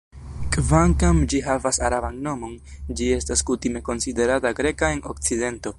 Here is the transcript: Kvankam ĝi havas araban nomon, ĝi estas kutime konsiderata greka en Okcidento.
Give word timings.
Kvankam 0.53 1.19
ĝi 1.33 1.41
havas 1.49 1.79
araban 1.89 2.17
nomon, 2.29 2.57
ĝi 3.01 3.13
estas 3.21 3.47
kutime 3.51 3.87
konsiderata 3.91 4.57
greka 4.63 4.95
en 4.97 5.07
Okcidento. 5.15 5.69